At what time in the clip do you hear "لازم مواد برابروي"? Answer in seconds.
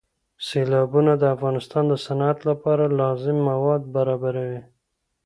2.99-4.61